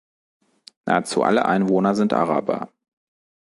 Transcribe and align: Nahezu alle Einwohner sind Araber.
Nahezu 0.87 1.21
alle 1.21 1.45
Einwohner 1.45 1.93
sind 1.93 2.11
Araber. 2.13 2.71